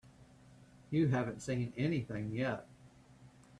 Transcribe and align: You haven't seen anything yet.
You 0.89 1.09
haven't 1.09 1.41
seen 1.43 1.73
anything 1.77 2.31
yet. 2.31 2.65